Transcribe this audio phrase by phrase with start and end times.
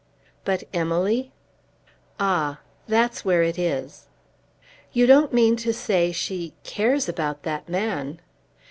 [0.45, 1.31] "But Emily?"
[2.19, 2.59] "Ah.
[2.87, 4.07] That's where it is."
[4.93, 8.19] "You don't mean to say she cares about that man!"